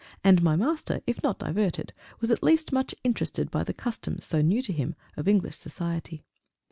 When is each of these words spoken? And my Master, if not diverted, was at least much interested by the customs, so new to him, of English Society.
And 0.23 0.41
my 0.41 0.55
Master, 0.55 1.01
if 1.05 1.21
not 1.21 1.37
diverted, 1.37 1.93
was 2.19 2.31
at 2.31 2.41
least 2.41 2.71
much 2.73 2.95
interested 3.03 3.51
by 3.51 3.63
the 3.63 3.71
customs, 3.71 4.25
so 4.25 4.41
new 4.41 4.63
to 4.63 4.73
him, 4.73 4.95
of 5.15 5.27
English 5.27 5.57
Society. 5.57 6.23